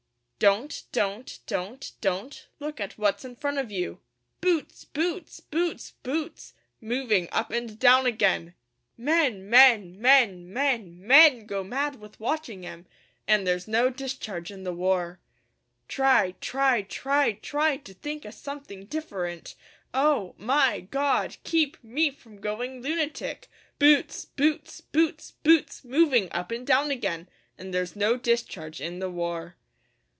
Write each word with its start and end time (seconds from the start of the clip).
Don't 0.43 0.85
don't 0.91 1.37
don't 1.45 1.91
don't 2.01 2.47
look 2.59 2.79
at 2.81 2.97
what's 2.97 3.23
in 3.23 3.35
front 3.35 3.59
of 3.59 3.71
you; 3.71 3.99
Boots 4.41 4.85
boots 4.85 5.39
boots 5.39 5.91
boots 6.01 6.55
moving 6.81 7.27
up 7.31 7.51
and 7.51 7.77
down 7.77 8.07
again; 8.07 8.55
Men 8.97 9.47
men 9.47 10.01
men 10.01 10.51
men 10.51 10.99
men 11.05 11.45
go 11.45 11.63
mad 11.63 11.97
with 11.97 12.19
watching 12.19 12.65
'em. 12.65 12.87
An' 13.27 13.43
there's 13.43 13.67
no 13.67 13.91
discharge 13.91 14.49
in 14.49 14.63
the 14.63 14.73
war. 14.73 15.19
Try 15.87 16.33
try 16.41 16.81
try 16.81 17.33
try 17.33 17.77
to 17.77 17.93
think 17.93 18.25
o' 18.25 18.31
something 18.31 18.85
different 18.87 19.53
Oh 19.93 20.33
my 20.39 20.79
God 20.79 21.37
keep 21.43 21.77
me 21.83 22.09
from 22.09 22.41
going 22.41 22.81
lunatic! 22.81 23.47
Boots 23.77 24.25
boots 24.25 24.81
boots 24.81 25.33
boots 25.43 25.83
moving 25.83 26.31
up 26.31 26.49
and 26.49 26.65
down 26.65 26.89
again 26.89 27.29
An' 27.59 27.69
there's 27.69 27.95
no 27.95 28.17
discharge 28.17 28.81
in 28.81 28.97
the 28.97 29.11
war. 29.11 29.55